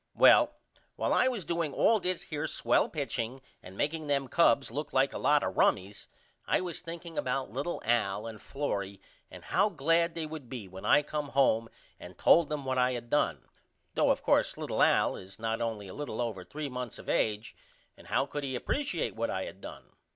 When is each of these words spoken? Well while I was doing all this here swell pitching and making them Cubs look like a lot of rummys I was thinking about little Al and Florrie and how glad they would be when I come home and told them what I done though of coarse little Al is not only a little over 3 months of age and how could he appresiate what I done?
Well 0.15 0.55
while 0.95 1.13
I 1.13 1.27
was 1.27 1.45
doing 1.45 1.75
all 1.75 1.99
this 1.99 2.23
here 2.23 2.47
swell 2.47 2.89
pitching 2.89 3.39
and 3.61 3.77
making 3.77 4.07
them 4.07 4.29
Cubs 4.29 4.71
look 4.71 4.93
like 4.93 5.13
a 5.13 5.19
lot 5.19 5.43
of 5.43 5.53
rummys 5.55 6.07
I 6.47 6.59
was 6.59 6.81
thinking 6.81 7.19
about 7.19 7.51
little 7.51 7.79
Al 7.85 8.25
and 8.25 8.41
Florrie 8.41 8.99
and 9.29 9.43
how 9.43 9.69
glad 9.69 10.15
they 10.15 10.25
would 10.25 10.49
be 10.49 10.67
when 10.67 10.85
I 10.85 11.03
come 11.03 11.29
home 11.29 11.69
and 11.99 12.17
told 12.17 12.49
them 12.49 12.65
what 12.65 12.79
I 12.79 12.99
done 12.99 13.45
though 13.93 14.09
of 14.09 14.23
coarse 14.23 14.57
little 14.57 14.81
Al 14.81 15.15
is 15.15 15.37
not 15.37 15.61
only 15.61 15.87
a 15.87 15.93
little 15.93 16.19
over 16.19 16.43
3 16.43 16.67
months 16.67 16.97
of 16.97 17.07
age 17.07 17.55
and 17.95 18.07
how 18.07 18.25
could 18.25 18.43
he 18.43 18.55
appresiate 18.55 19.15
what 19.15 19.29
I 19.29 19.51
done? 19.51 19.91